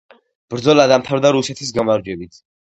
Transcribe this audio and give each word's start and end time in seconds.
ბრძოლა 0.53 0.87
დამთავრდა 0.93 1.33
რუსეთის 1.37 1.77
გამარჯვებით. 1.79 2.45